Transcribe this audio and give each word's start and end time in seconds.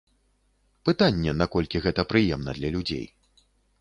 Пытанне, 0.87 1.35
наколькі 1.41 1.81
гэта 1.85 2.01
прыемна 2.15 2.51
для 2.59 2.69
людзей. 2.77 3.05